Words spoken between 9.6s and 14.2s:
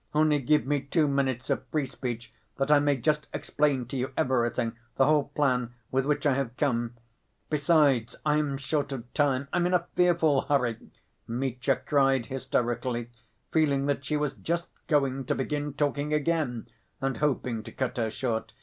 in a fearful hurry," Mitya cried hysterically, feeling that she